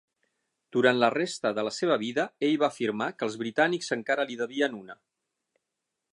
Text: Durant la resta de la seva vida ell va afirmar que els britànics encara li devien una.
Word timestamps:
Durant 0.75 0.95
la 1.01 1.09
resta 1.15 1.51
de 1.57 1.65
la 1.67 1.73
seva 1.79 1.97
vida 2.03 2.25
ell 2.47 2.55
va 2.63 2.69
afirmar 2.75 3.09
que 3.19 3.27
els 3.27 3.37
britànics 3.41 3.93
encara 3.97 4.25
li 4.31 4.39
devien 4.41 4.79
una. 4.79 4.97